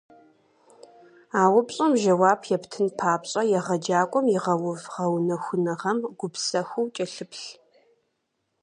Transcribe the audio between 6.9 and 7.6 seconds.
кӀэлъыплъ.